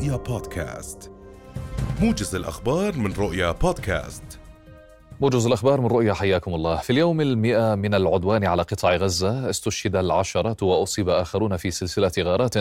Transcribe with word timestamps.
رؤيا 0.00 0.16
بودكاست. 0.16 1.10
موجز 2.00 2.34
الأخبار 2.34 2.96
من 2.96 3.12
رؤيا 3.12 3.52
بودكاست. 3.52 4.22
موجز 5.20 5.46
الأخبار 5.46 5.80
من 5.80 5.86
رؤيا 5.86 6.12
حياكم 6.12 6.54
الله. 6.54 6.76
في 6.76 6.90
اليوم 6.90 7.20
المئة 7.20 7.74
من 7.74 7.94
العدوان 7.94 8.44
على 8.44 8.62
قطاع 8.62 8.96
غزة 8.96 9.50
استشهد 9.50 9.96
العشرات 9.96 10.62
وأصيب 10.62 11.08
آخرون 11.08 11.56
في 11.56 11.70
سلسلة 11.70 12.12
غارات 12.18 12.54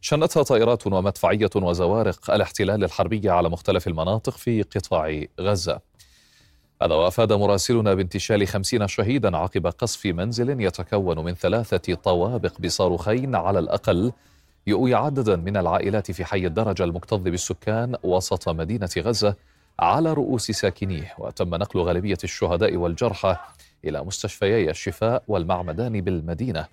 شنتها 0.00 0.42
طائرات 0.42 0.86
ومدفعية 0.86 1.50
وزوارق 1.56 2.30
الاحتلال 2.30 2.84
الحربية 2.84 3.30
على 3.30 3.48
مختلف 3.48 3.86
المناطق 3.86 4.36
في 4.36 4.62
قطاع 4.62 5.22
غزة. 5.40 5.80
هذا 6.82 6.94
وأفاد 6.94 7.32
مراسلنا 7.32 7.94
بانتشال 7.94 8.48
خمسين 8.48 8.88
شهيدا 8.88 9.36
عقب 9.36 9.66
قصف 9.66 10.06
منزل 10.06 10.60
يتكون 10.60 11.24
من 11.24 11.34
ثلاثة 11.34 11.94
طوابق 11.94 12.60
بصاروخين 12.60 13.34
على 13.34 13.58
الأقل 13.58 14.12
يؤوي 14.66 14.94
عددا 14.94 15.36
من 15.36 15.56
العائلات 15.56 16.10
في 16.10 16.24
حي 16.24 16.46
الدرجة 16.46 16.84
المكتظ 16.84 17.16
بالسكان 17.22 17.96
وسط 18.02 18.48
مدينة 18.48 18.90
غزة 18.98 19.34
على 19.78 20.12
رؤوس 20.12 20.50
ساكنيه 20.50 21.14
وتم 21.18 21.54
نقل 21.54 21.80
غالبية 21.80 22.18
الشهداء 22.24 22.76
والجرحى 22.76 23.36
إلى 23.84 24.04
مستشفيي 24.04 24.70
الشفاء 24.70 25.22
والمعمدان 25.28 26.00
بالمدينة. 26.00 26.66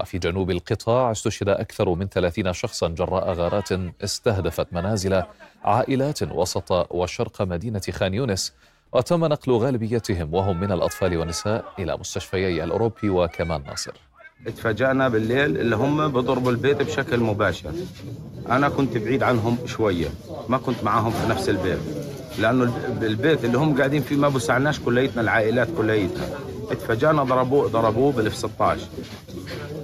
وفي 0.00 0.18
جنوب 0.18 0.50
القطاع 0.50 1.10
استشهد 1.10 1.48
أكثر 1.48 1.94
من 1.94 2.06
ثلاثين 2.06 2.52
شخصا 2.52 2.88
جراء 2.88 3.32
غارات 3.32 3.68
استهدفت 4.04 4.72
منازل 4.72 5.22
عائلات 5.64 6.22
وسط 6.22 6.72
وشرق 6.94 7.42
مدينة 7.42 7.80
خان 7.90 8.14
يونس 8.14 8.52
وتم 8.92 9.24
نقل 9.24 9.52
غالبيتهم 9.52 10.34
وهم 10.34 10.60
من 10.60 10.72
الأطفال 10.72 11.16
والنساء 11.16 11.64
إلى 11.78 11.96
مستشفيي 11.96 12.64
الأوروبي 12.64 13.08
وكمال 13.10 13.64
ناصر. 13.64 13.92
اتفاجأنا 14.46 15.08
بالليل 15.08 15.56
اللي 15.56 15.76
هم 15.76 16.08
بضربوا 16.08 16.50
البيت 16.50 16.82
بشكل 16.82 17.20
مباشر. 17.20 17.72
أنا 18.48 18.68
كنت 18.68 18.96
بعيد 18.96 19.22
عنهم 19.22 19.58
شوية 19.66 20.08
ما 20.48 20.58
كنت 20.58 20.84
معاهم 20.84 21.10
في 21.10 21.28
نفس 21.28 21.48
البيت 21.48 21.78
لأنه 22.38 22.72
البيت 23.02 23.44
اللي 23.44 23.58
هم 23.58 23.78
قاعدين 23.78 24.02
فيه 24.02 24.16
ما 24.16 24.28
بوسعناش 24.28 24.80
كليتنا 24.80 25.22
العائلات 25.22 25.68
كليتها. 25.76 26.28
اتفاجأنا 26.70 27.22
ضربوه 27.24 27.68
ضربوه 27.68 28.12
بالاف 28.12 28.36
16 28.36 28.80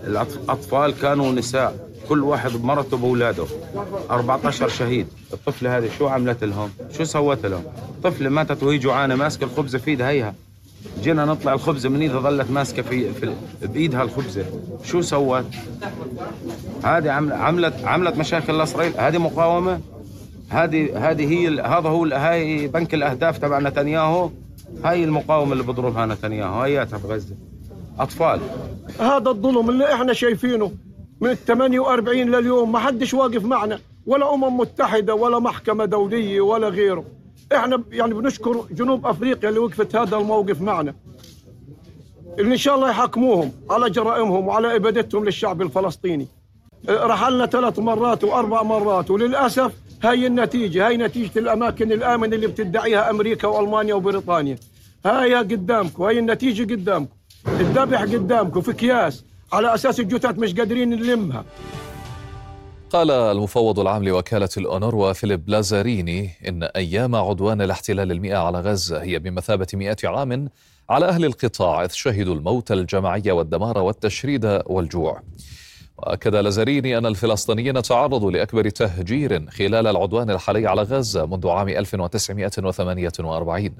الأطفال 0.06 0.94
كانوا 1.00 1.32
نساء 1.32 1.88
كل 2.08 2.22
واحد 2.22 2.50
بمرته 2.52 2.96
بأولاده. 2.96 3.44
14 4.10 4.68
شهيد. 4.68 5.06
الطفلة 5.32 5.78
هذه 5.78 5.90
شو 5.98 6.06
عملت 6.08 6.44
لهم؟ 6.44 6.70
شو 6.98 7.04
سوت 7.04 7.46
لهم؟ 7.46 7.64
طفلة 8.02 8.28
ماتت 8.30 8.62
وهي 8.62 8.78
جوعانة 8.78 9.14
ماسكة 9.14 9.44
الخبزة 9.44 9.78
في 9.78 9.90
إيدها 9.90 10.08
هيها. 10.10 10.34
جينا 11.02 11.24
نطلع 11.24 11.52
الخبزة 11.52 11.88
من 11.88 12.00
إيدها 12.00 12.20
ظلت 12.20 12.50
ماسكة 12.50 12.82
في, 12.82 13.12
في 13.12 13.34
بإيدها 13.62 14.02
الخبزة. 14.02 14.44
شو 14.84 15.00
سوت؟ 15.00 15.44
هذه 16.84 17.10
عملت 17.10 17.84
عملت 17.84 18.16
مشاكل 18.16 18.58
لإسرائيل 18.58 18.92
هذه 18.96 19.18
مقاومة. 19.18 19.80
هذه 20.48 21.10
هذه 21.10 21.32
هي 21.32 21.60
هذا 21.60 21.88
هو 21.88 22.04
هاي 22.04 22.66
بنك 22.68 22.94
الأهداف 22.94 23.38
تبع 23.38 23.58
نتنياهو. 23.58 24.30
هاي 24.84 25.04
المقاومة 25.04 25.52
اللي 25.52 25.64
بضربها 25.64 26.06
نتنياهو. 26.06 26.60
هياتها 26.60 26.98
في 26.98 27.06
غزة 27.06 27.34
أطفال. 27.98 28.40
هذا 29.00 29.30
الظلم 29.30 29.70
اللي 29.70 29.94
إحنا 29.94 30.12
شايفينه 30.12 30.72
من 31.20 31.30
ال 31.30 31.44
48 31.44 32.30
لليوم. 32.30 32.72
ما 32.72 32.78
حدش 32.78 33.14
واقف 33.14 33.44
معنا. 33.44 33.78
ولا 34.06 34.34
أمم 34.34 34.56
متحدة 34.56 35.14
ولا 35.14 35.38
محكمة 35.38 35.84
دولية 35.84 36.40
ولا 36.40 36.68
غيره. 36.68 37.04
إحنا 37.56 37.82
يعني 37.92 38.14
بنشكر 38.14 38.64
جنوب 38.70 39.06
افريقيا 39.06 39.48
اللي 39.48 39.60
وقفت 39.60 39.96
هذا 39.96 40.16
الموقف 40.16 40.60
معنا. 40.60 40.94
إن 42.40 42.56
شاء 42.56 42.74
الله 42.74 42.90
يحاكموهم 42.90 43.52
على 43.70 43.90
جرائمهم 43.90 44.46
وعلى 44.46 44.76
إبادتهم 44.76 45.24
للشعب 45.24 45.62
الفلسطيني. 45.62 46.26
أه، 46.88 47.06
رحلنا 47.06 47.46
ثلاث 47.46 47.78
مرات 47.78 48.24
وأربع 48.24 48.62
مرات 48.62 49.10
وللأسف 49.10 49.72
هاي 50.02 50.26
النتيجة 50.26 50.86
هاي 50.86 50.96
نتيجة 50.96 51.38
الأماكن 51.38 51.92
الآمنة 51.92 52.36
اللي 52.36 52.46
بتدعيها 52.46 53.10
أمريكا 53.10 53.48
وألمانيا 53.48 53.94
وبريطانيا. 53.94 54.56
هاي 55.06 55.34
قدامكم 55.34 56.02
هاي 56.02 56.18
النتيجة 56.18 56.72
قدامكم. 56.72 57.14
الذبح 57.46 58.02
قدامكم 58.02 58.60
في 58.60 58.70
اكياس 58.70 59.24
على 59.52 59.74
أساس 59.74 60.00
الجثث 60.00 60.38
مش 60.38 60.54
قادرين 60.54 60.90
نلمها. 60.90 61.44
قال 62.92 63.10
المفوض 63.10 63.80
العام 63.80 64.04
لوكالة 64.04 64.48
الأونروا 64.56 65.12
فيليب 65.12 65.48
لازاريني 65.48 66.30
إن 66.48 66.62
أيام 66.62 67.14
عدوان 67.14 67.62
الاحتلال 67.62 68.12
المئة 68.12 68.36
على 68.36 68.60
غزة 68.60 69.02
هي 69.02 69.18
بمثابة 69.18 69.66
مئة 69.74 69.96
عام 70.04 70.48
على 70.90 71.08
أهل 71.08 71.24
القطاع 71.24 71.84
إذ 71.84 71.90
شهدوا 71.90 72.34
الموت 72.34 72.72
الجماعي 72.72 73.30
والدمار 73.30 73.78
والتشريد 73.78 74.60
والجوع. 74.66 75.22
وأكد 75.98 76.34
لازاريني 76.34 76.98
أن 76.98 77.06
الفلسطينيين 77.06 77.82
تعرضوا 77.82 78.30
لأكبر 78.30 78.68
تهجير 78.68 79.50
خلال 79.50 79.86
العدوان 79.86 80.30
الحالي 80.30 80.66
على 80.66 80.82
غزة 80.82 81.26
منذ 81.26 81.48
عام 81.48 81.68
1948 81.68 83.70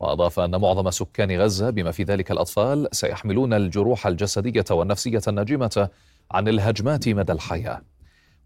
وأضاف 0.00 0.40
أن 0.40 0.60
معظم 0.60 0.90
سكان 0.90 1.40
غزة 1.40 1.70
بما 1.70 1.90
في 1.90 2.02
ذلك 2.02 2.30
الأطفال 2.30 2.88
سيحملون 2.92 3.52
الجروح 3.52 4.06
الجسدية 4.06 4.64
والنفسية 4.70 5.22
الناجمة 5.28 5.88
عن 6.30 6.48
الهجمات 6.48 7.08
مدى 7.08 7.32
الحياة. 7.32 7.82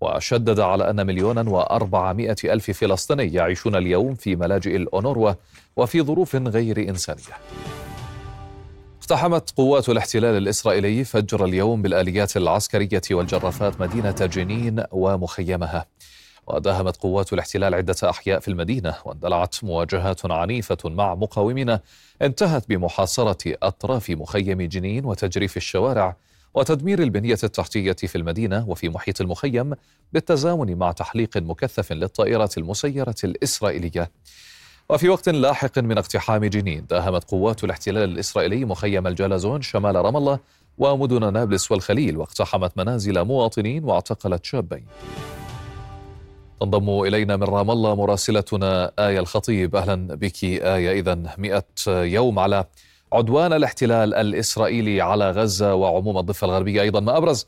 وشدد 0.03 0.61
على 0.61 0.91
أن 0.91 1.07
مليونا 1.07 1.51
وأربعمائة 1.51 2.37
ألف 2.45 2.71
فلسطيني 2.71 3.33
يعيشون 3.33 3.77
اليوم 3.77 4.15
في 4.15 4.37
ملاجئ 4.37 4.77
الأونروا 4.77 5.33
وفي 5.77 6.03
ظروف 6.03 6.37
غير 6.37 6.89
إنسانية. 6.89 7.37
اقتحمت 9.01 9.51
قوات 9.51 9.89
الاحتلال 9.89 10.37
الإسرائيلي 10.37 11.05
فجر 11.05 11.45
اليوم 11.45 11.83
بالآليات 11.83 12.37
العسكرية 12.37 13.03
والجرافات 13.11 13.81
مدينة 13.81 14.27
جنين 14.27 14.85
ومخيمها. 14.93 15.87
وداهمت 16.47 16.97
قوات 16.97 17.33
الاحتلال 17.33 17.75
عدة 17.75 17.97
أحياء 18.05 18.41
في 18.41 18.49
المدينة 18.49 18.95
واندلعت 19.05 19.65
مواجهات 19.65 20.31
عنيفة 20.31 20.79
مع 20.85 21.15
مقاومين. 21.15 21.79
انتهت 22.23 22.69
بمحاصرة 22.69 23.57
أطراف 23.63 24.11
مخيم 24.11 24.63
جنين 24.63 25.05
وتجريف 25.05 25.57
الشوارع 25.57 26.17
وتدمير 26.55 27.03
البنية 27.03 27.39
التحتية 27.45 27.93
في 27.93 28.17
المدينة 28.19 28.69
وفي 28.69 28.89
محيط 28.89 29.21
المخيم 29.21 29.75
بالتزامن 30.13 30.79
مع 30.79 30.93
تحليق 30.93 31.37
مكثف 31.37 31.93
للطائرات 31.93 32.59
المسيرة 32.59 33.15
الإسرائيلية. 33.25 34.11
وفي 34.91 35.09
وقت 35.09 35.29
لاحق 35.29 35.79
من 35.79 35.99
اقتحام 35.99 36.45
جنين 36.45 36.87
داهمت 36.87 37.25
قوات 37.25 37.65
الاحتلال 37.65 38.13
الإسرائيلي 38.13 38.65
مخيم 38.65 39.07
الجلازون 39.07 39.63
شمال 39.63 39.95
رام 39.97 40.17
الله 40.17 40.39
ومدن 40.79 41.33
نابلس 41.33 41.73
والخليل 41.73 42.17
واقتحمت 42.17 42.79
منازل 42.79 43.25
مواطنين 43.25 43.85
واعتقلت 43.85 44.45
شابين. 44.45 44.87
تنضم 46.61 47.01
إلينا 47.01 47.37
من 47.37 47.43
رام 47.43 47.71
الله 47.71 47.95
مراسلتنا 47.95 48.93
آية 48.99 49.19
الخطيب. 49.19 49.77
أهلا 49.77 50.15
بك 50.15 50.45
آية. 50.45 51.01
إذا 51.01 51.19
مئة 51.39 51.65
يوم 51.89 52.39
على 52.39 52.65
عدوان 53.13 53.53
الاحتلال 53.53 54.15
الإسرائيلي 54.15 55.01
على 55.01 55.31
غزة 55.31 55.75
وعموم 55.75 56.19
الضفة 56.19 56.45
الغربية 56.45 56.83
أيضا. 56.83 57.01
ما 57.01 57.17
أبرز 57.17 57.47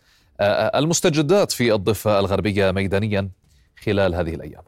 المستجدات 0.74 1.52
في 1.52 1.74
الضفة 1.74 2.18
الغربية 2.18 2.70
ميدانيا 2.70 3.28
خلال 3.84 4.14
هذه 4.14 4.34
الأيام. 4.34 4.62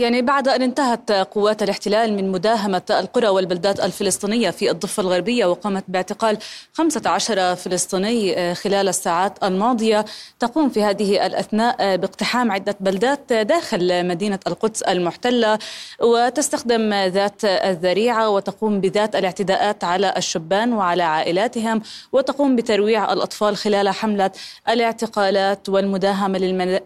يعني 0.00 0.22
بعد 0.22 0.48
أن 0.48 0.62
انتهت 0.62 1.12
قوات 1.12 1.62
الاحتلال 1.62 2.14
من 2.16 2.32
مداهمة 2.32 2.82
القرى 2.90 3.28
والبلدات 3.28 3.80
الفلسطينية 3.80 4.50
في 4.50 4.70
الضفة 4.70 5.00
الغربية 5.00 5.46
وقامت 5.46 5.84
باعتقال 5.88 6.38
15 6.72 7.54
فلسطيني 7.54 8.54
خلال 8.54 8.88
الساعات 8.88 9.44
الماضية 9.44 10.04
تقوم 10.38 10.68
في 10.68 10.82
هذه 10.82 11.26
الأثناء 11.26 11.96
باقتحام 11.96 12.52
عدة 12.52 12.76
بلدات 12.80 13.32
داخل 13.32 14.06
مدينة 14.06 14.38
القدس 14.46 14.82
المحتلة 14.82 15.58
وتستخدم 16.02 16.94
ذات 16.94 17.44
الذريعة 17.44 18.28
وتقوم 18.30 18.80
بذات 18.80 19.16
الاعتداءات 19.16 19.84
على 19.84 20.14
الشبان 20.16 20.72
وعلى 20.72 21.02
عائلاتهم 21.02 21.82
وتقوم 22.12 22.56
بترويع 22.56 23.12
الأطفال 23.12 23.56
خلال 23.56 23.88
حملة 23.88 24.30
الاعتقالات 24.68 25.68
والمداهمة 25.68 26.38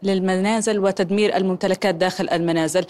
للمنازل 0.03 0.79
وتدمير 0.79 1.37
الممتلكات 1.37 1.95
داخل 1.95 2.29
المنازل. 2.29 2.85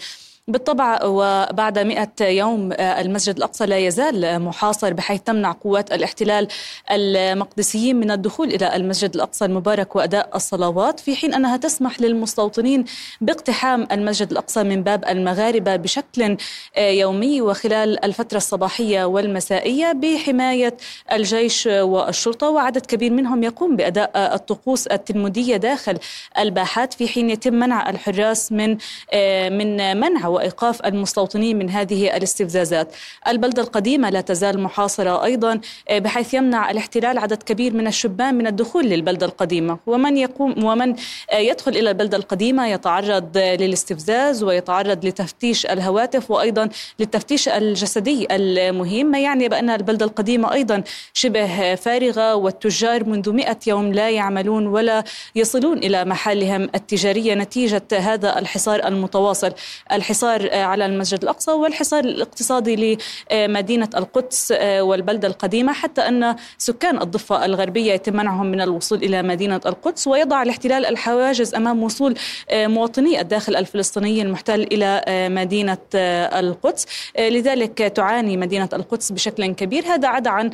بالطبع 0.47 0.99
وبعد 1.03 1.79
مئة 1.79 2.09
يوم 2.21 2.71
آه، 2.71 3.01
المسجد 3.01 3.37
الأقصى 3.37 3.65
لا 3.65 3.77
يزال 3.77 4.41
محاصر 4.41 4.93
بحيث 4.93 5.21
تمنع 5.21 5.51
قوات 5.51 5.91
الاحتلال 5.91 6.47
المقدسيين 6.91 7.95
من 7.95 8.11
الدخول 8.11 8.47
إلى 8.47 8.75
المسجد 8.75 9.15
الأقصى 9.15 9.45
المبارك 9.45 9.95
وأداء 9.95 10.29
الصلوات 10.35 10.99
في 10.99 11.15
حين 11.15 11.33
أنها 11.33 11.57
تسمح 11.57 12.01
للمستوطنين 12.01 12.85
باقتحام 13.21 13.87
المسجد 13.91 14.31
الأقصى 14.31 14.63
من 14.63 14.83
باب 14.83 15.05
المغاربة 15.05 15.75
بشكل 15.75 16.37
آه، 16.77 16.89
يومي 16.89 17.41
وخلال 17.41 18.05
الفترة 18.05 18.37
الصباحية 18.37 19.05
والمسائية 19.05 19.91
بحماية 19.91 20.77
الجيش 21.11 21.67
والشرطة 21.67 22.49
وعدد 22.49 22.85
كبير 22.85 23.11
منهم 23.11 23.43
يقوم 23.43 23.75
بأداء 23.75 24.11
الطقوس 24.15 24.87
التلمودية 24.87 25.57
داخل 25.57 25.97
الباحات 26.39 26.93
في 26.93 27.07
حين 27.07 27.29
يتم 27.29 27.53
منع 27.53 27.89
الحراس 27.89 28.51
من 28.51 28.77
آه، 29.13 29.49
من 29.49 29.97
منع 29.97 30.34
وإيقاف 30.35 30.85
المستوطنين 30.85 31.57
من 31.57 31.69
هذه 31.69 32.17
الاستفزازات. 32.17 32.95
البلدة 33.27 33.61
القديمة 33.61 34.09
لا 34.09 34.21
تزال 34.21 34.59
محاصرة 34.59 35.23
أيضا 35.23 35.59
بحيث 35.91 36.33
يمنع 36.33 36.71
الاحتلال 36.71 37.17
عدد 37.17 37.43
كبير 37.43 37.73
من 37.73 37.87
الشبان 37.87 38.35
من 38.35 38.47
الدخول 38.47 38.85
للبلدة 38.85 39.25
القديمة. 39.25 39.77
ومن 39.87 40.17
يقوم 40.17 40.63
ومن 40.63 40.95
يدخل 41.33 41.71
إلى 41.71 41.89
البلدة 41.89 42.17
القديمة 42.17 42.67
يتعرض 42.67 43.37
للاستفزاز 43.37 44.43
ويتعرض 44.43 45.05
لتفتيش 45.05 45.65
الهواتف 45.65 46.31
وأيضا 46.31 46.69
للتفتيش 46.99 47.49
الجسدي 47.49 48.27
المهم 48.31 49.05
ما 49.05 49.19
يعني 49.19 49.49
بأن 49.49 49.69
البلدة 49.69 50.05
القديمة 50.05 50.53
أيضا 50.53 50.83
شبه 51.13 51.75
فارغة 51.75 52.35
والتجار 52.35 53.03
منذ 53.03 53.31
مئة 53.31 53.57
يوم 53.67 53.93
لا 53.93 54.09
يعملون 54.09 54.67
ولا 54.67 55.03
يصلون 55.35 55.77
إلى 55.77 56.05
محلهم 56.05 56.63
التجارية 56.75 57.33
نتيجة 57.33 57.83
هذا 57.93 58.39
الحصار 58.39 58.87
المتواصل. 58.87 59.51
الحصار 59.91 60.24
على 60.53 60.85
المسجد 60.85 61.23
الأقصى 61.23 61.51
والحصار 61.51 62.03
الاقتصادي 62.03 62.97
لمدينة 63.31 63.89
القدس 63.95 64.53
والبلدة 64.61 65.27
القديمة 65.27 65.73
حتى 65.73 66.01
أن 66.01 66.35
سكان 66.57 67.01
الضفة 67.01 67.45
الغربية 67.45 67.93
يتم 67.93 68.15
منعهم 68.15 68.45
من 68.45 68.61
الوصول 68.61 69.03
إلى 69.03 69.23
مدينة 69.23 69.61
القدس 69.65 70.07
ويضع 70.07 70.43
الاحتلال 70.43 70.85
الحواجز 70.85 71.55
أمام 71.55 71.83
وصول 71.83 72.15
مواطني 72.53 73.21
الداخل 73.21 73.55
الفلسطيني 73.55 74.21
المحتل 74.21 74.61
إلى 74.61 75.03
مدينة 75.29 75.77
القدس. 75.95 76.85
لذلك 77.19 77.77
تعاني 77.77 78.37
مدينة 78.37 78.69
القدس 78.73 79.11
بشكل 79.11 79.45
كبير. 79.45 79.85
هذا 79.85 80.07
عدا 80.07 80.29
عن 80.29 80.51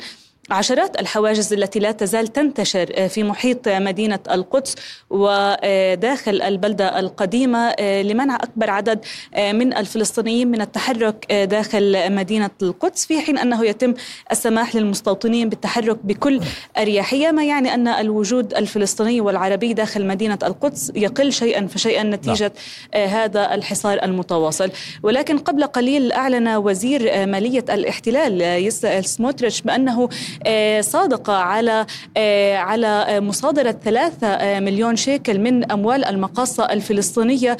عشرات 0.52 1.00
الحواجز 1.00 1.52
التي 1.52 1.78
لا 1.78 1.92
تزال 1.92 2.28
تنتشر 2.28 3.08
في 3.08 3.22
محيط 3.22 3.68
مدينة 3.68 4.18
القدس 4.30 4.74
وداخل 5.10 6.42
البلدة 6.42 6.98
القديمة 6.98 7.74
لمنع 7.80 8.36
أكبر 8.36 8.70
عدد 8.70 9.04
من 9.36 9.76
الفلسطينيين 9.76 10.50
من 10.50 10.60
التحرك 10.60 11.32
داخل 11.32 12.12
مدينة 12.14 12.50
القدس 12.62 13.06
في 13.06 13.20
حين 13.20 13.38
أنه 13.38 13.64
يتم 13.64 13.94
السماح 14.32 14.76
للمستوطنين 14.76 15.48
بالتحرك 15.48 15.98
بكل 16.04 16.40
أريحية 16.78 17.30
ما 17.30 17.44
يعني 17.44 17.74
أن 17.74 17.88
الوجود 17.88 18.54
الفلسطيني 18.54 19.20
والعربي 19.20 19.72
داخل 19.72 20.06
مدينة 20.06 20.38
القدس 20.42 20.92
يقل 20.94 21.32
شيئا 21.32 21.66
فشيئا 21.66 22.02
نتيجة 22.02 22.52
نعم. 22.94 23.08
هذا 23.08 23.54
الحصار 23.54 24.02
المتواصل 24.02 24.70
ولكن 25.02 25.38
قبل 25.38 25.64
قليل 25.64 26.12
أعلن 26.12 26.48
وزير 26.48 27.26
مالية 27.26 27.64
الاحتلال 27.70 28.40
يسأل 28.40 29.04
سموتريتش 29.04 29.62
بأنه 29.62 30.08
آه، 30.41 30.41
صادقة 30.80 31.32
على 31.32 31.86
آه، 32.16 32.56
على 32.56 33.20
مصادرة 33.20 33.76
ثلاثة 33.84 34.26
آه، 34.26 34.60
مليون 34.60 34.96
شيكل 34.96 35.38
من 35.40 35.72
أموال 35.72 36.04
المقاصة 36.04 36.64
الفلسطينية 36.72 37.56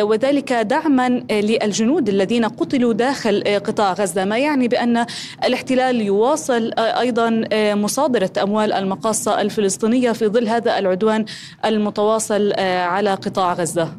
وذلك 0.00 0.52
دعما 0.52 1.08
للجنود 1.30 2.08
الذين 2.08 2.44
قتلوا 2.44 2.92
داخل 2.92 3.60
قطاع 3.64 3.92
غزة. 3.92 4.24
ما 4.24 4.38
يعني 4.38 4.68
بأن 4.68 5.06
الاحتلال 5.44 6.00
يواصل 6.00 6.72
أيضا 6.78 7.44
مصادرة 7.74 8.30
أموال 8.42 8.72
المقاصة 8.72 9.40
الفلسطينية 9.40 10.12
في 10.12 10.26
ظل 10.28 10.48
هذا 10.48 10.78
العدوان 10.78 11.24
المتواصل 11.64 12.52
على 12.60 13.14
قطاع 13.14 13.52
غزة؟ 13.52 13.92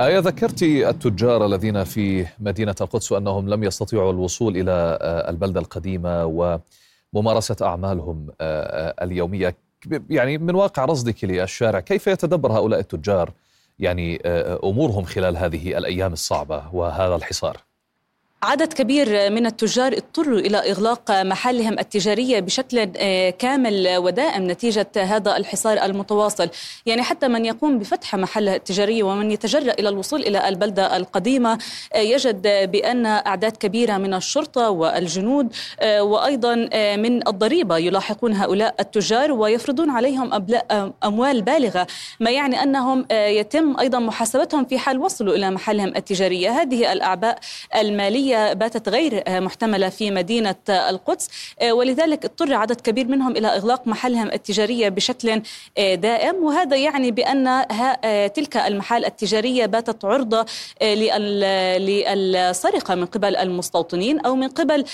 آية 0.00 0.18
ذكرت 0.18 0.62
التجار 0.62 1.46
الذين 1.46 1.84
في 1.84 2.26
مدينة 2.40 2.74
القدس 2.80 3.12
أنهم 3.12 3.48
لم 3.48 3.64
يستطيعوا 3.64 4.12
الوصول 4.12 4.56
إلى 4.56 4.98
البلدة 5.28 5.60
القديمة 5.60 6.26
و 6.26 6.58
ممارسة 7.12 7.56
أعمالهم 7.62 8.26
آه، 8.40 8.62
آه، 9.00 9.04
اليومية. 9.04 9.56
يعني 10.10 10.38
من 10.38 10.54
واقع 10.54 10.84
رصدك 10.84 11.24
للشارع 11.24 11.80
كيف 11.80 12.06
يتدبر 12.06 12.52
هؤلاء 12.52 12.80
التجار؟ 12.80 13.32
يعني 13.78 14.22
آه، 14.24 14.60
أمورهم 14.64 15.04
خلال 15.04 15.36
هذه 15.36 15.78
الأيام 15.78 16.12
الصعبة 16.12 16.74
وهذا 16.74 17.16
الحصار. 17.16 17.67
عدد 18.42 18.72
كبير 18.72 19.30
من 19.30 19.46
التجار 19.46 19.92
اضطروا 19.92 20.38
إلى 20.38 20.56
إغلاق 20.70 21.10
محلهم 21.10 21.78
التجارية 21.78 22.40
بشكل 22.40 22.90
آه، 22.96 23.30
كامل 23.30 23.96
ودائم 23.96 24.50
نتيجة 24.50 24.90
هذا 24.96 25.36
الحصار 25.36 25.84
المتواصل، 25.84 26.48
يعني 26.86 27.02
حتى 27.02 27.28
من 27.28 27.44
يقوم 27.44 27.78
بفتح 27.78 28.16
محله 28.16 28.54
التجاري 28.54 29.02
ومن 29.02 29.30
يتجرأ 29.30 29.72
إلى 29.72 29.88
الوصول 29.88 30.20
إلى 30.20 30.48
البلدة 30.48 30.96
القديمة 30.96 31.58
آه، 31.94 31.98
يجد 31.98 32.70
بأن 32.72 33.06
أعداد 33.06 33.56
كبيرة 33.56 33.96
من 33.96 34.14
الشرطة 34.14 34.70
والجنود 34.70 35.52
آه، 35.80 36.02
وأيضا 36.02 36.54
من 36.96 37.28
الضريبة 37.28 37.78
يلاحقون 37.78 38.34
هؤلاء 38.34 38.74
التجار 38.80 39.32
ويفرضون 39.32 39.90
عليهم 39.90 40.46
أموال 41.04 41.42
بالغة، 41.42 41.86
ما 42.20 42.30
يعني 42.30 42.62
أنهم 42.62 43.06
يتم 43.12 43.76
أيضا 43.80 43.98
محاسبتهم 43.98 44.64
في 44.64 44.78
حال 44.78 44.98
وصلوا 44.98 45.34
إلى 45.34 45.50
محلهم 45.50 45.88
التجارية، 45.96 46.50
هذه 46.50 46.92
الأعباء 46.92 47.38
المالية 47.76 48.27
العملية 48.28 48.52
باتت 48.52 48.88
غير 48.88 49.22
محتملة 49.28 49.88
في 49.88 50.10
مدينة 50.10 50.54
القدس. 50.68 51.28
ولذلك 51.70 52.24
اضطر 52.24 52.54
عدد 52.54 52.80
كبير 52.80 53.06
منهم 53.08 53.36
إلى 53.36 53.48
إغلاق 53.48 53.86
محلهم 53.86 54.26
التجارية 54.26 54.88
بشكل 54.88 55.42
دائم. 55.78 56.44
وهذا 56.44 56.76
يعني 56.76 57.10
بأن 57.10 57.66
تلك 58.34 58.56
المحال 58.56 59.04
التجارية 59.04 59.66
باتت 59.66 60.04
عرضة 60.04 60.46
للسرقة 62.08 62.94
من 62.94 63.06
قبل 63.06 63.36
المستوطنين 63.36 64.20
أو 64.20 64.36
من 64.36 64.48
قبل 64.48 64.84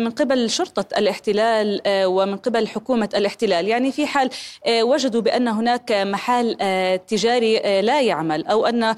من 0.00 0.10
قبل 0.10 0.50
شرطة 0.50 0.98
الاحتلال 0.98 1.80
ومن 1.86 2.36
قبل 2.36 2.68
حكومة 2.68 3.08
الاحتلال. 3.14 3.68
يعني 3.68 3.92
في 3.92 4.06
حال 4.06 4.30
وجدوا 4.68 5.20
بأن 5.20 5.48
هناك 5.48 5.92
محل 5.92 6.56
تجاري 7.08 7.82
لا 7.82 8.00
يعمل 8.00 8.46
أو 8.46 8.66
أن 8.66 8.94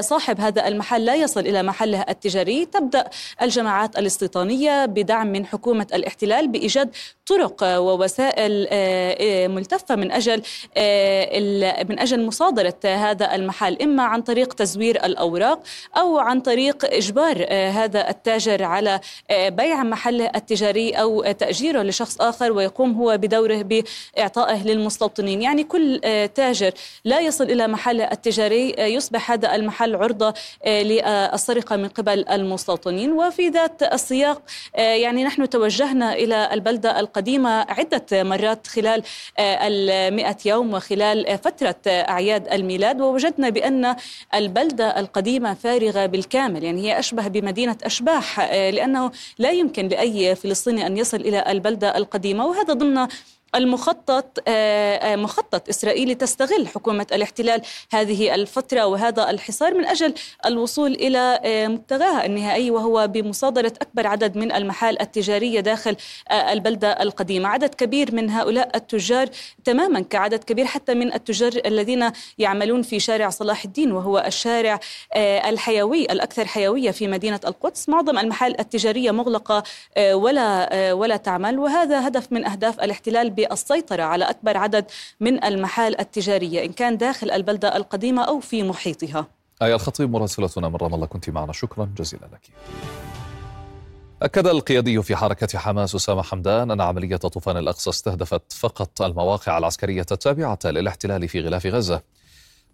صاحب 0.00 0.40
هذا 0.40 0.68
المحل 0.68 1.04
لا 1.04 1.14
يصل 1.14 1.40
إلى 1.40 1.62
محله 1.62 2.04
التجاري 2.08 2.64
تبدأ 2.64 3.04
الجماعات 3.42 3.98
الاستيطانية 3.98 4.86
بدعم 4.86 5.26
من 5.26 5.46
حكومة 5.46 5.86
الاحتلال 5.94 6.48
بإيجاد 6.48 6.90
طرق 7.30 7.78
ووسائل 7.78 8.66
آه، 8.70 9.16
آه، 9.20 9.48
ملتفة 9.48 9.96
من 9.96 10.12
أجل 10.12 10.42
آه، 10.76 11.84
من 11.84 11.98
أجل 11.98 12.26
مصادرة 12.26 12.74
هذا 12.84 13.34
المحل 13.34 13.82
إما 13.82 14.02
عن 14.02 14.22
طريق 14.22 14.52
تزوير 14.52 15.04
الأوراق 15.04 15.62
أو 15.96 16.18
عن 16.18 16.40
طريق 16.40 16.84
إجبار 16.84 17.46
هذا 17.50 18.10
التاجر 18.10 18.62
على 18.62 19.00
بيع 19.30 19.82
محله 19.82 20.30
التجاري 20.34 20.92
أو 20.92 21.32
تأجيره 21.32 21.82
لشخص 21.82 22.20
آخر 22.20 22.52
ويقوم 22.52 22.92
هو 22.92 23.16
بدوره 23.16 23.62
بإعطائه 23.62 24.64
للمستوطنين. 24.64 25.42
يعني 25.42 25.64
كل 25.64 26.00
تاجر 26.34 26.72
لا 27.04 27.20
يصل 27.20 27.44
إلى 27.44 27.66
محله 27.66 28.04
التجاري 28.04 28.74
يصبح 28.78 29.30
هذا 29.30 29.54
المحل 29.54 29.96
عرضة 29.96 30.34
للسرقة 30.66 31.76
من 31.76 31.88
قبل 31.88 32.28
المستوطنين. 32.28 33.09
وفي 33.12 33.48
ذات 33.48 33.82
السياق 33.82 34.42
يعني 34.74 35.24
نحن 35.24 35.48
توجهنا 35.48 36.12
إلى 36.14 36.48
البلدة 36.52 37.00
القديمة 37.00 37.50
عدة 37.50 38.22
مرات 38.22 38.66
خلال 38.66 39.02
آه، 39.38 39.58
المئة 39.68 40.36
يوم 40.46 40.74
وخلال 40.74 41.38
فترة 41.38 41.76
أعياد 41.86 42.48
الميلاد 42.48 43.00
ووجدنا 43.00 43.48
بأن 43.48 43.96
البلدة 44.34 45.00
القديمة 45.00 45.54
فارغة 45.54 46.06
بالكامل. 46.06 46.64
يعني 46.64 46.82
هي 46.82 46.98
أشبه 46.98 47.28
بمدينة 47.28 47.76
أشباح 47.84 48.40
آه، 48.40 48.70
لأنه 48.70 49.10
لا 49.38 49.50
يمكن 49.50 49.88
لأي 49.88 50.34
فلسطيني 50.34 50.86
أن 50.86 50.96
يصل 50.96 51.16
إلى 51.16 51.44
البلدة 51.48 51.96
القديمة 51.96 52.46
وهذا 52.46 52.72
ضمن 52.74 53.08
المخطط 53.54 54.38
آه، 54.48 54.96
آه، 54.96 55.16
مخطط 55.16 55.68
اسرائيلي 55.68 56.14
تستغل 56.14 56.68
حكومة 56.68 57.06
الاحتلال 57.12 57.62
هذه 57.92 58.34
الفترة 58.34 58.86
وهذا 58.86 59.30
الحصار 59.30 59.74
من 59.74 59.84
أجل 59.84 60.14
الوصول 60.46 60.92
إلى 60.92 61.40
آه، 61.44 61.68
مبتغاها 61.68 62.26
النهائي 62.26 62.70
وهو 62.70 63.06
بمصادرة 63.06 63.72
أكبر 63.82 64.06
عدد 64.06 64.36
من 64.36 64.52
المحال 64.52 65.02
التجارية 65.02 65.60
داخل 65.60 65.96
البلدة 66.32 67.02
القديمة، 67.02 67.48
عدد 67.48 67.74
كبير 67.74 68.14
من 68.14 68.30
هؤلاء 68.30 68.76
التجار 68.76 69.28
تماما 69.64 70.00
كعدد 70.00 70.44
كبير 70.44 70.66
حتى 70.66 70.94
من 70.94 71.14
التجار 71.14 71.52
الذين 71.66 72.10
يعملون 72.38 72.82
في 72.82 73.00
شارع 73.00 73.30
صلاح 73.30 73.64
الدين 73.64 73.92
وهو 73.92 74.24
الشارع 74.26 74.80
الحيوي 75.16 76.04
الأكثر 76.04 76.44
حيوية 76.44 76.90
في 76.90 77.08
مدينة 77.08 77.40
القدس، 77.46 77.88
معظم 77.88 78.18
المحال 78.18 78.60
التجارية 78.60 79.10
مغلقة 79.10 79.62
ولا 79.98 80.92
ولا 80.92 81.16
تعمل 81.16 81.58
وهذا 81.58 82.08
هدف 82.08 82.32
من 82.32 82.46
أهداف 82.46 82.80
الاحتلال 82.80 83.30
بالسيطرة 83.46 84.02
على 84.02 84.30
أكبر 84.30 84.56
عدد 84.56 84.84
من 85.20 85.44
المحال 85.44 86.00
التجارية 86.00 86.64
إن 86.64 86.72
كان 86.72 86.96
داخل 86.96 87.30
البلدة 87.30 87.76
القديمة 87.76 88.22
أو 88.22 88.40
في 88.40 88.62
محيطها. 88.62 89.26
آية 89.62 89.74
الخطيب 89.74 90.10
مراسلتنا 90.10 90.68
من 90.68 90.76
رام 90.76 90.94
الله 90.94 91.06
كنت 91.06 91.30
معنا. 91.30 91.52
شكرا 91.52 91.92
جزيلا 91.98 92.26
لك. 92.32 92.50
أكد 94.22 94.46
القيادي 94.46 95.02
في 95.02 95.16
حركة 95.16 95.58
حماس 95.58 95.94
أسامة 95.94 96.22
حمدان 96.22 96.70
أن 96.70 96.80
عملية 96.80 97.16
طوفان 97.16 97.56
الأقصى 97.56 97.90
استهدفت 97.90 98.52
فقط 98.52 99.02
المواقع 99.02 99.58
العسكرية 99.58 100.06
التابعة 100.12 100.58
للاحتلال 100.64 101.28
في 101.28 101.40
غلاف 101.40 101.66
غزة. 101.66 102.02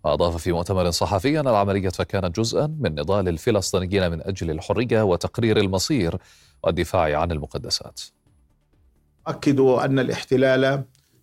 وأضاف 0.05 0.37
في 0.37 0.53
مؤتمر 0.53 0.91
صحفي 0.91 1.41
أن 1.41 1.49
العملية 1.49 1.89
كانت 1.89 2.41
جزءا 2.41 2.67
من 2.81 2.95
نضال 2.95 3.29
الفلسطينيين 3.29 4.11
من 4.11 4.23
أجل 4.23 4.51
الحرية 4.51 5.03
وتقرير 5.03 5.57
المصير 5.57 6.17
والدفاع 6.63 7.21
عن 7.21 7.33
المقدسات. 7.33 8.01
أكدوا 9.27 9.85
أن 9.85 9.99
الاحتلال 9.99 10.83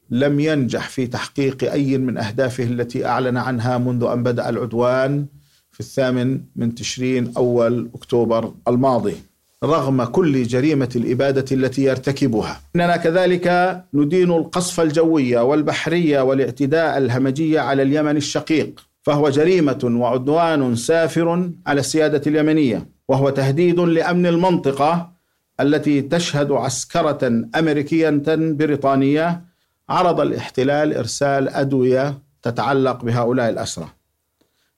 لم 0.09 0.39
ينجح 0.39 0.89
في 0.89 1.07
تحقيق 1.07 1.71
أي 1.71 1.97
من 1.97 2.17
أهدافه 2.17 2.63
التي 2.63 3.05
أعلن 3.05 3.37
عنها 3.37 3.77
منذ 3.77 4.03
أن 4.03 4.23
بدأ 4.23 4.49
العدوان 4.49 5.25
في 5.71 5.79
الثامن 5.79 6.41
من 6.55 6.75
تشرين 6.75 7.33
أول 7.37 7.89
أكتوبر 7.95 8.53
الماضي 8.67 9.15
رغم 9.63 10.03
كل 10.03 10.43
جريمة 10.43 10.89
الإبادة 10.95 11.45
التي 11.51 11.83
يرتكبها. 11.83 12.61
إننا 12.75 12.97
كذلك 12.97 13.77
ندين 13.93 14.31
القصف 14.31 14.79
الجوية 14.81 15.39
والبحرية 15.39 16.21
والاعتداء 16.21 16.97
الهمجية 16.97 17.59
على 17.59 17.81
اليمن 17.83 18.17
الشقيق 18.17 18.85
فهو 19.01 19.29
جريمة 19.29 19.79
وعدوان 19.83 20.75
سافر 20.75 21.49
على 21.67 21.79
السيادة 21.79 22.21
اليمنية 22.27 22.87
وهو 23.07 23.29
تهديد 23.29 23.79
لأمن 23.79 24.25
المنطقة 24.25 25.12
التي 25.59 26.01
تشهد 26.01 26.51
عسكرة 26.51 27.45
أمريكية 27.55 28.09
بريطانية 28.27 29.41
عرض 29.89 30.19
الاحتلال 30.19 30.97
إرسال 30.97 31.49
أدوية 31.49 32.19
تتعلق 32.41 33.03
بهؤلاء 33.03 33.49
الأسرى 33.49 33.89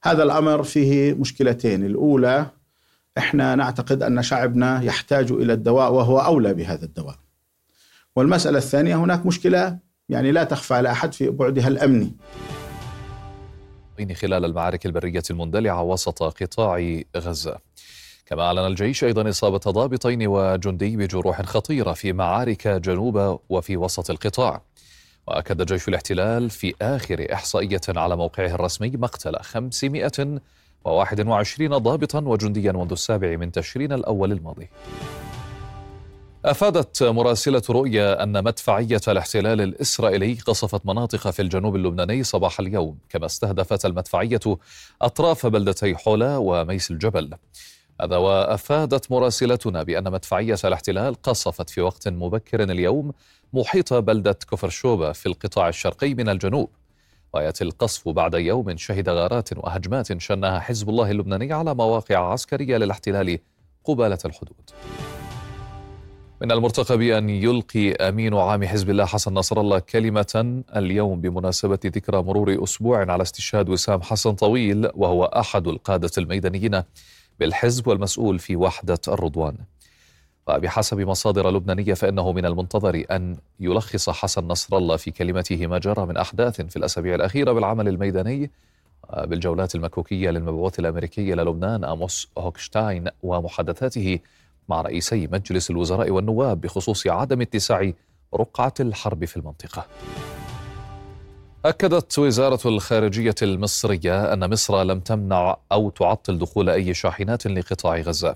هذا 0.03 0.24
الأمر 0.24 0.63
فيه 0.63 1.13
مشكلتين 1.13 1.86
الأولى 1.86 2.46
إحنا 3.17 3.55
نعتقد 3.55 4.03
أن 4.03 4.24
شعبنا 4.24 4.82
يحتاج 4.84 5.32
إلى 5.32 5.53
الدواء 5.53 5.91
وهو 5.91 6.20
أولى 6.20 6.53
بهذا 6.53 6.86
الدواء. 6.86 7.15
والمسألة 8.15 8.58
الثانية 8.58 8.96
هناك 8.96 9.25
مشكلة 9.25 9.77
يعني 10.10 10.32
لا 10.32 10.44
تخفى 10.44 10.74
على 10.74 10.91
أحد 10.91 11.13
في 11.13 11.29
بعدها 11.29 11.67
الأمني. 11.67 12.12
خلال 14.15 14.46
المعارك 14.46 14.86
البرية 14.86 15.24
المندلعة 15.29 15.84
وسط 15.84 16.24
قطاع 16.24 17.01
غزة. 17.17 17.58
كما 18.25 18.44
أعلن 18.44 18.65
الجيش 18.65 19.03
أيضا 19.03 19.29
إصابة 19.29 19.58
ضابطين 19.58 20.27
وجندي 20.27 20.98
بجروح 20.98 21.41
خطيرة 21.41 21.94
في 21.94 22.13
معارك 22.13 22.67
جنوب 22.67 23.39
وفي 23.50 23.77
وسط 23.77 24.10
القطاع. 24.10 24.62
وأكد 25.27 25.65
جيش 25.65 25.88
الاحتلال 25.88 26.50
في 26.50 26.74
آخر 26.82 27.27
إحصائية 27.34 27.82
على 27.88 28.15
موقعه 28.15 28.46
الرسمي 28.48 28.89
مقتل 28.89 29.36
500 29.41 30.12
وواحد 30.86 31.27
وعشرين 31.27 31.77
ضابطا 31.77 32.20
وجنديا 32.20 32.72
منذ 32.72 32.91
السابع 32.91 33.36
من 33.36 33.51
تشرين 33.51 33.94
الأول 33.94 34.32
الماضي 34.32 34.70
أفادت 36.46 37.03
مراسلة 37.03 37.62
رؤيا 37.70 38.24
أن 38.24 38.44
مدفعية 38.44 39.01
الاحتلال 39.08 39.62
الإسرائيلي 39.62 40.34
قصفت 40.34 40.86
مناطق 40.86 41.29
في 41.29 41.41
الجنوب 41.41 41.75
اللبناني 41.75 42.24
صباح 42.24 42.60
اليوم 42.60 42.98
كما 43.10 43.25
استهدفت 43.25 43.86
المدفعية 43.86 44.39
أطراف 45.01 45.46
بلدتي 45.46 45.96
حولا 45.96 46.38
وميس 46.38 46.91
الجبل 46.91 47.29
هذا 48.02 48.18
وأفادت 48.18 49.12
مراسلتنا 49.12 49.84
بأن 49.84 50.12
مدفعية 50.12 50.58
الاحتلال 50.66 51.16
قصفت 51.22 51.70
في 51.70 51.82
وقت 51.82 52.08
مبكر 52.08 52.64
اليوم 52.64 53.12
محيط 53.54 53.94
بلدة 53.94 54.38
كفر 54.52 54.70
شوبه 54.70 55.12
في 55.12 55.25
القطاع 55.25 55.70
الشرقي 55.70 56.14
من 56.14 56.30
الجنوب 56.30 56.70
وياتي 57.34 57.64
القصف 57.64 58.10
بعد 58.10 58.34
يوم 58.34 58.78
شهد 58.78 59.10
غارات 59.10 59.58
وهجمات 59.58 60.22
شنها 60.22 60.60
حزب 60.60 60.90
الله 60.90 61.12
اللبناني 61.12 61.54
على 61.54 61.75
مواقع 61.75 62.32
عسكرية 62.32 62.78
للاحتلال 62.78 63.40
قبالة 63.84 64.18
الحدود. 64.25 64.70
من 66.42 66.52
المرتقب 66.52 67.02
أن 67.02 67.30
يلقي 67.30 67.92
أمين 67.92 68.34
عام 68.34 68.64
حزب 68.64 68.90
الله 68.90 69.06
حسن 69.06 69.34
نصر 69.34 69.62
الله 69.62 69.80
كلمة 69.80 70.64
اليوم 70.75 71.22
بمناسبة 71.22 71.80
ذكرى 71.86 72.24
مرور 72.24 72.64
أسبوع 72.64 73.12
على 73.12 73.22
استشهاد 73.22 73.70
وسام 73.70 74.02
حسن 74.02 74.36
طويل 74.36 74.90
وهو 74.96 75.25
أحد 75.25 75.68
القادة 75.68 76.12
الميدانيين 76.18 76.82
بالحزب 77.39 77.88
والمسؤول 77.88 78.39
في 78.39 78.56
وحدة 78.56 79.00
الرضوان. 79.08 79.56
وبحسب 80.48 81.00
مصادر 81.00 81.50
لبنانية 81.51 81.94
فإنه 81.94 82.32
من 82.32 82.46
المنتظر 82.46 83.06
أن 83.12 83.38
يلخص 83.60 84.10
حسن 84.10 84.48
نصر 84.48 84.77
الله 84.77 84.98
في 84.98 85.12
كلمته 85.12 85.68
ما 85.68 85.77
جرى 85.77 86.06
من 86.06 86.18
أحداث 86.18 86.62
في 86.62 86.75
الأسابيع 86.75 87.15
الأخيرة 87.15 87.51
بالعمل 87.51 87.88
الميداني 87.88 88.51
بالجولات 89.24 89.75
المكوكية 89.75 90.30
للمبعوث 90.30 90.80
الأمريكي 90.80 91.34
للبنان 91.36 91.84
أموس 91.84 92.27
هوكشتاين 92.38 93.08
ومحادثاته 93.24 94.20
مع 94.70 94.82
رئيسي 94.82 95.27
مجلس 95.27 95.72
الوزراء 95.72 96.12
والنواب 96.12 96.62
بخصوص 96.62 97.08
عدم 97.08 97.42
اتساع 97.42 97.92
رقعة 98.36 98.74
الحرب 98.80 99.25
في 99.25 99.38
المنطقة. 99.38 99.86
أكدت 101.65 102.19
وزارة 102.19 102.67
الخارجية 102.67 103.36
المصرية 103.41 104.34
أن 104.34 104.50
مصر 104.50 104.84
لم 104.84 105.00
تمنع 105.00 105.57
أو 105.72 105.89
تعطل 105.89 106.38
دخول 106.38 106.69
أي 106.69 106.93
شاحنات 106.93 107.48
لقطاع 107.48 108.00
غزة. 108.00 108.36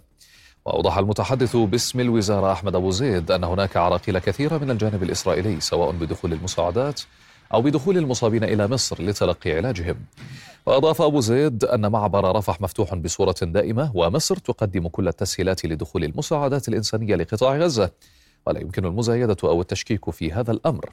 وأوضح 0.66 0.98
المتحدث 0.98 1.56
باسم 1.56 2.00
الوزارة 2.00 2.52
أحمد 2.52 2.76
أبو 2.76 2.92
زيد 2.92 3.32
أن 3.32 3.44
هناك 3.44 3.78
عراقيل 3.78 4.20
كثيرة 4.20 4.58
من 4.58 4.72
الجانب 4.72 5.04
الإسرائيلي 5.04 5.60
سواء 5.60 5.92
بدخول 5.92 6.34
المساعدات 6.34 7.02
أو 7.54 7.62
بدخول 7.62 7.98
المصابين 7.98 8.44
إلى 8.44 8.68
مصر 8.68 9.02
لتلقي 9.02 9.52
علاجهم. 9.52 9.96
وأضاف 10.66 11.02
أبو 11.02 11.20
زيد 11.20 11.64
أن 11.64 11.92
معبر 11.92 12.36
رفح 12.36 12.62
مفتوح 12.62 12.96
بصورة 12.96 13.36
دائمة 13.42 13.92
ومصر 13.96 14.38
تقدم 14.38 14.88
كل 14.88 15.08
التسهيلات 15.08 15.66
لدخول 15.66 16.04
المساعدات 16.04 16.68
الإنسانية 16.68 17.16
لقطاع 17.16 17.58
غزة. 17.58 17.92
ولا 18.48 18.60
يمكن 18.60 18.86
المزايدة 18.86 19.38
أو 19.44 19.62
التشكيك 19.62 20.10
في 20.10 20.32
هذا 20.32 20.52
الأمر. 20.52 20.90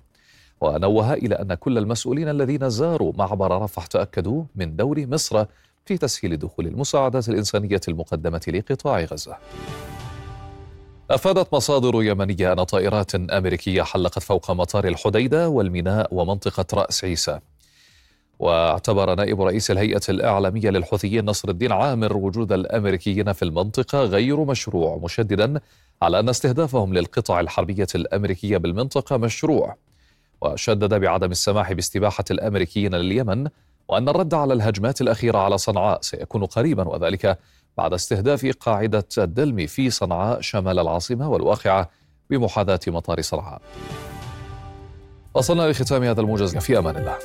ونوه 0.60 1.14
إلى 1.14 1.34
أن 1.34 1.54
كل 1.54 1.78
المسؤولين 1.78 2.28
الذين 2.28 2.70
زاروا 2.70 3.12
معبر 3.16 3.62
رفح 3.62 3.86
تأكدوا 3.86 4.44
من 4.54 4.76
دور 4.76 5.06
مصر 5.06 5.44
في 5.84 5.98
تسهيل 5.98 6.36
دخول 6.36 6.66
المساعدات 6.66 7.28
الإنسانية 7.28 7.80
المقدمة 7.88 8.40
لقطاع 8.48 9.00
غزة. 9.00 9.36
أفادت 11.10 11.54
مصادر 11.54 12.02
يمنية 12.02 12.52
أن 12.52 12.62
طائرات 12.62 13.14
أمريكية 13.14 13.82
حلقت 13.82 14.18
فوق 14.18 14.50
مطار 14.50 14.88
الحديدة 14.88 15.48
والميناء 15.48 16.14
ومنطقة 16.14 16.66
رأس 16.75 17.04
عيسى. 17.04 17.38
واعتبر 18.38 19.14
نائب 19.14 19.42
رئيس 19.42 19.70
الهيئة 19.70 20.00
الإعلامية 20.08 20.70
للحوثيين 20.70 21.25
نصر 21.25 21.48
الدين 21.48 21.72
عامر 21.72 22.16
وجود 22.16 22.52
الأمريكيين 22.52 23.32
في 23.32 23.44
المنطقة 23.44 24.02
غير 24.02 24.44
مشروع 24.44 25.00
مشددا 25.02 25.60
على 26.02 26.20
أن 26.20 26.28
استهدافهم 26.28 26.94
للقطع 26.94 27.40
الحربية 27.40 27.86
الأمريكية 27.94 28.56
بالمنطقة 28.56 29.16
مشروع 29.16 29.76
وشدد 30.40 30.94
بعدم 30.94 31.30
السماح 31.30 31.72
باستباحة 31.72 32.24
الأمريكيين 32.30 32.94
لليمن 32.94 33.48
وأن 33.88 34.08
الرد 34.08 34.34
على 34.34 34.54
الهجمات 34.54 35.00
الأخيرة 35.00 35.38
على 35.38 35.58
صنعاء 35.58 35.98
سيكون 36.00 36.44
قريبا 36.44 36.88
وذلك 36.88 37.38
بعد 37.78 37.92
استهداف 37.92 38.46
قاعدة 38.60 39.08
الدلمي 39.18 39.66
في 39.66 39.90
صنعاء 39.90 40.40
شمال 40.40 40.78
العاصمة 40.78 41.28
والواقعة 41.28 41.90
بمحاذاة 42.30 42.80
مطار 42.86 43.22
صنعاء. 43.22 43.60
وصلنا 45.34 45.70
لختام 45.70 46.02
هذا 46.02 46.20
الموجز. 46.20 46.56
في 46.56 46.78
أمان 46.78 46.96
الله. 46.96 47.18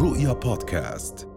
رؤيا 0.00 0.32
بودكاست. 0.32 1.35